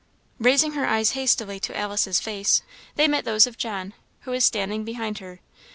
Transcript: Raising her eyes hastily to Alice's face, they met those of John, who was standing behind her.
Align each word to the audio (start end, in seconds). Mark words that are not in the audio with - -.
Raising 0.39 0.71
her 0.71 0.87
eyes 0.87 1.11
hastily 1.11 1.59
to 1.59 1.77
Alice's 1.77 2.19
face, 2.19 2.63
they 2.95 3.07
met 3.07 3.23
those 3.23 3.45
of 3.45 3.55
John, 3.59 3.93
who 4.21 4.31
was 4.31 4.43
standing 4.43 4.83
behind 4.83 5.19
her. 5.19 5.41